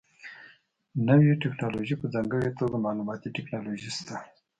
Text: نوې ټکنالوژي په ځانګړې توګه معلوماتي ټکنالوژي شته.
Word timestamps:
نوې 1.07 1.31
ټکنالوژي 1.43 1.95
په 1.99 2.07
ځانګړې 2.13 2.49
توګه 2.59 2.77
معلوماتي 2.85 3.29
ټکنالوژي 3.37 3.89
شته. 3.97 4.15